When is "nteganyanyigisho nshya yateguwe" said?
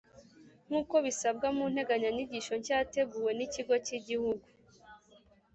1.71-3.31